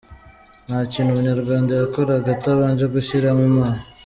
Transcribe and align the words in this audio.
Nta 0.67 0.79
kintu 0.91 1.09
umunyarwanda 1.11 1.71
yakoraga 1.73 2.29
atabanje 2.37 2.85
gushyiramo 2.93 3.43
Imana. 3.51 3.81